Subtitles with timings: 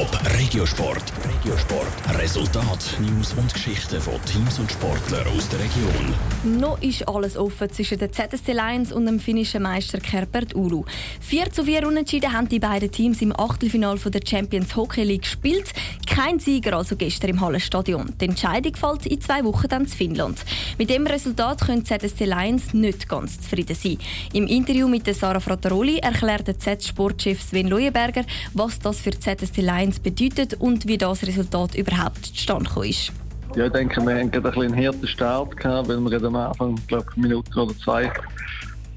[0.00, 1.12] Top Regiosport.
[1.28, 2.18] Regiosport.
[2.18, 6.58] Resultat, News und Geschichten von Teams und Sportlern aus der Region.
[6.58, 10.86] Noch ist alles offen zwischen der ZSC Lions und dem finnischen Meister Kerbert Ulu.
[11.20, 15.70] 4 zu 4 Unentschieden haben die beiden Teams im Achtelfinal der Champions Hockey League gespielt.
[16.06, 18.14] Kein Sieger also gestern im Hallenstadion.
[18.20, 20.38] Die Entscheidung fällt in zwei Wochen dann zu Finnland.
[20.78, 23.98] Mit dem Resultat können ZSC Lions nicht ganz zufrieden sein.
[24.32, 28.24] Im Interview mit Sarah Frattaroli erklärt der Z-Sportchef Sven Leuenberger,
[28.54, 33.12] was das für ZSC Lions bedeutet und wie das Resultat überhaupt zustande ist.
[33.56, 37.06] Ja, ich denke, wir haben ein einen harten Start gehabt, weil wir am Anfang, glaube
[37.10, 38.12] ich, Minute oder zwei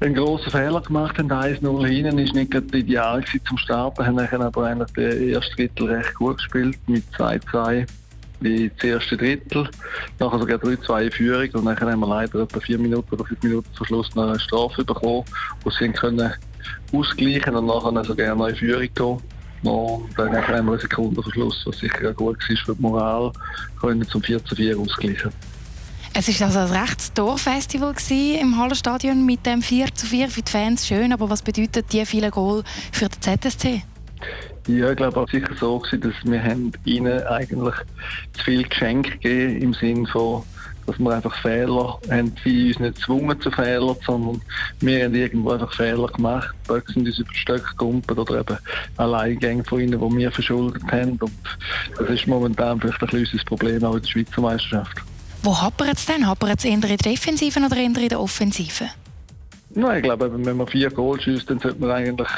[0.00, 1.32] einen grossen Fehler gemacht haben.
[1.32, 6.36] 1-0 hinten ist nicht ideal zum Starten, haben aber eigentlich den ersten Drittel recht gut
[6.36, 7.86] gespielt mit 2-2
[8.40, 9.68] das erste Drittel,
[10.18, 13.42] nachher sogar 3-2 in Führung und dann haben wir leider etwa 4 Minuten oder 5
[13.42, 15.24] Minuten zum Schluss noch eine Strafe bekommen,
[15.62, 16.32] wo sie können
[16.92, 19.35] ausgleichen und nachher sogar noch in Führung gehen.
[19.62, 23.32] Und dann haben wir eine Sekunde Verschluss, was sicher gut war für die Moral,
[23.80, 25.32] können zum 4-4 ausgleichen.
[26.18, 27.94] Es war also ein rechtes Torfestival
[28.40, 30.86] im Hallenstadion mit dem 4 zu 4 für die Fans.
[30.86, 33.82] Schön, aber was bedeutet die vielen Goal für den ZSC?
[34.66, 37.74] Ja, ich glaube auch sicher so dass wir haben ihnen eigentlich
[38.32, 40.42] zu viel Geschenk gegeben im Sinne von,
[40.86, 44.40] dass wir einfach Fehler haben, sie uns nicht gezwungen zu Fehlern, sondern
[44.80, 48.58] wir haben irgendwo einfach Fehler gemacht, Böcke sind uns über die Stöcke gekumpelt oder eben
[48.96, 51.32] Alleingänge von ihnen, die wir verschuldet haben und
[51.98, 54.96] das ist momentan vielleicht ein bisschen unser Problem auch in der Schweizer Meisterschaft.
[55.42, 56.26] Wo hapert es denn?
[56.26, 58.88] Hapert es eher in der Defensive oder eher in der Offensive?
[59.70, 62.28] Nein, ich glaube, wenn man vier Goal schießt, dann sollte man eigentlich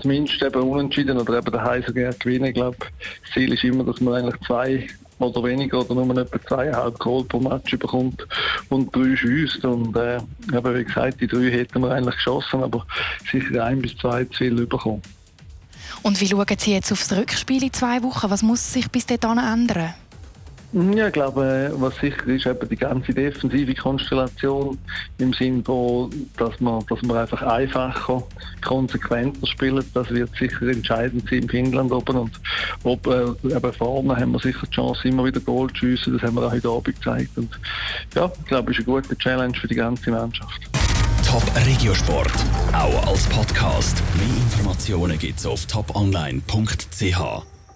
[0.00, 2.46] zumindest eben unentschieden oder eben daheim sogar gewinnen.
[2.46, 4.88] Ich glaube, das Ziel ist immer, dass man eigentlich zwei
[5.22, 8.26] oder weniger oder nur etwa zweieinhalb Goal pro Match bekommt
[8.68, 9.64] und drei schießt.
[9.64, 10.16] Und äh,
[10.52, 12.86] eben, wie gesagt, die drei hätten wir eigentlich geschossen, aber
[13.30, 15.02] sicher ein bis zwei zu viel bekommen.
[16.02, 18.30] Und wie schauen Sie jetzt auf das Rückspiel in zwei Wochen?
[18.30, 19.94] Was muss sich bis dahin ändern?
[20.72, 24.78] Ja, ich glaube, was sicher ist, eben die ganze defensive Konstellation
[25.18, 28.22] im Sinne von, dass man, dass man einfach einfacher,
[28.64, 29.84] konsequenter spielt.
[29.94, 32.16] Das wird sicher entscheidend sein in Finnland oben.
[32.16, 32.40] Und
[32.84, 36.14] ob, äh, eben vorne haben wir sicher die Chance, immer wieder Goal zu schiessen.
[36.14, 37.36] Das haben wir auch heute Abend gezeigt.
[37.36, 37.50] Und
[38.14, 40.62] ja, ich glaube, es ist eine gute Challenge für die ganze Mannschaft.
[41.26, 42.32] Top Regiosport,
[42.72, 44.02] auch als Podcast.
[44.16, 47.51] Mehr Informationen gibt es auf toponline.ch.